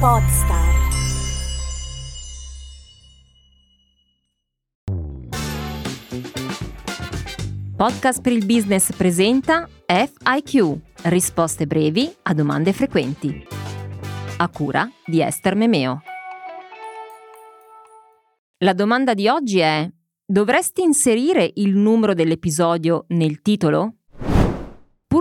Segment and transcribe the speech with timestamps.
[0.00, 0.88] Podstar.
[7.76, 13.46] Podcast per il business presenta FIQ, risposte brevi a domande frequenti.
[14.38, 16.00] A cura di Esther Memeo.
[18.60, 19.86] La domanda di oggi è:
[20.24, 23.96] dovresti inserire il numero dell'episodio nel titolo?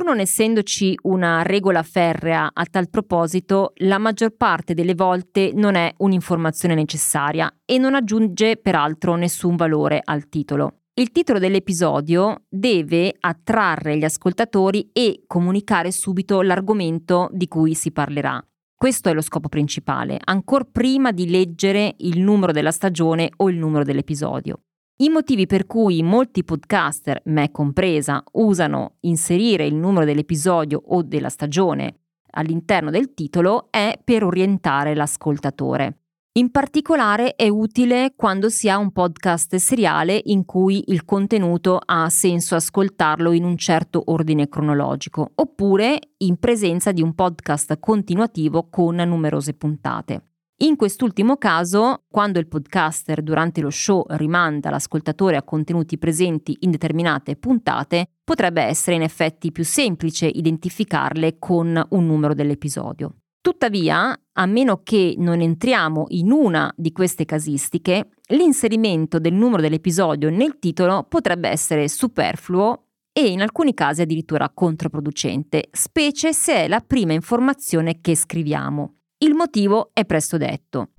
[0.10, 5.94] Non essendoci una regola ferrea a tal proposito, la maggior parte delle volte non è
[5.98, 10.80] un'informazione necessaria e non aggiunge peraltro nessun valore al titolo.
[10.96, 18.44] Il titolo dell'episodio deve attrarre gli ascoltatori e comunicare subito l'argomento di cui si parlerà.
[18.76, 23.58] Questo è lo scopo principale, ancora prima di leggere il numero della stagione o il
[23.58, 24.62] numero dell'episodio.
[25.02, 31.30] I motivi per cui molti podcaster, me compresa, usano inserire il numero dell'episodio o della
[31.30, 32.00] stagione
[32.32, 36.00] all'interno del titolo è per orientare l'ascoltatore.
[36.34, 42.08] In particolare è utile quando si ha un podcast seriale in cui il contenuto ha
[42.10, 48.96] senso ascoltarlo in un certo ordine cronologico, oppure in presenza di un podcast continuativo con
[48.96, 50.29] numerose puntate.
[50.62, 56.72] In quest'ultimo caso, quando il podcaster durante lo show rimanda l'ascoltatore a contenuti presenti in
[56.72, 63.20] determinate puntate, potrebbe essere in effetti più semplice identificarle con un numero dell'episodio.
[63.40, 70.30] Tuttavia, a meno che non entriamo in una di queste casistiche, l'inserimento del numero dell'episodio
[70.30, 76.82] nel titolo potrebbe essere superfluo e in alcuni casi addirittura controproducente, specie se è la
[76.82, 78.99] prima informazione che scriviamo.
[79.22, 80.92] Il motivo è presto detto.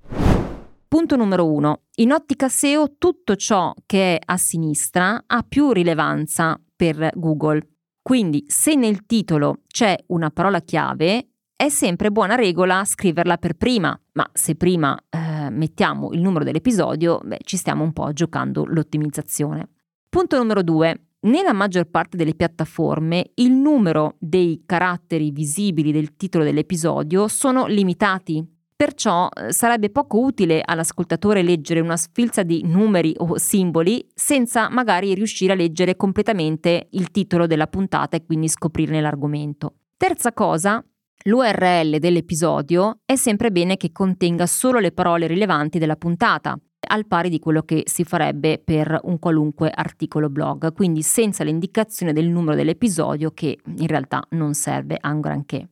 [0.87, 1.81] Punto numero 1.
[1.95, 7.67] In ottica SEO tutto ciò che è a sinistra ha più rilevanza per Google.
[7.99, 13.99] Quindi se nel titolo c'è una parola chiave, è sempre buona regola scriverla per prima,
[14.11, 19.67] ma se prima eh, mettiamo il numero dell'episodio, beh, ci stiamo un po' giocando l'ottimizzazione.
[20.07, 21.07] Punto numero due.
[21.23, 28.43] Nella maggior parte delle piattaforme il numero dei caratteri visibili del titolo dell'episodio sono limitati,
[28.75, 35.13] perciò eh, sarebbe poco utile all'ascoltatore leggere una sfilza di numeri o simboli senza magari
[35.13, 39.75] riuscire a leggere completamente il titolo della puntata e quindi scoprirne l'argomento.
[39.97, 40.83] Terza cosa,
[41.25, 46.57] L'URL dell'episodio è sempre bene che contenga solo le parole rilevanti della puntata,
[46.91, 52.13] al pari di quello che si farebbe per un qualunque articolo blog, quindi senza l'indicazione
[52.13, 55.69] del numero dell'episodio che in realtà non serve a un granché.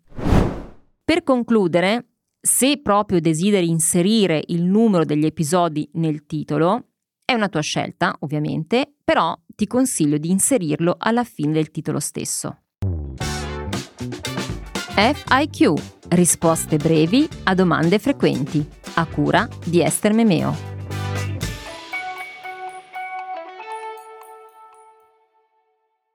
[1.04, 2.06] Per concludere,
[2.40, 6.86] se proprio desideri inserire il numero degli episodi nel titolo,
[7.26, 12.62] è una tua scelta, ovviamente, però ti consiglio di inserirlo alla fine del titolo stesso.
[14.96, 15.74] FIQ,
[16.10, 20.79] risposte brevi a domande frequenti, a cura di Esther Memeo.